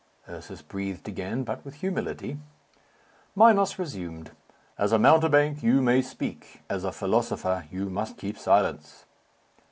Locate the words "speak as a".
6.01-6.91